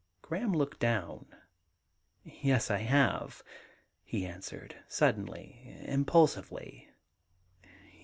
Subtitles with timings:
[0.23, 1.27] Graham looked down.
[2.23, 3.43] *Yes, I have,'
[4.03, 6.89] he answered suddenly, impulsively.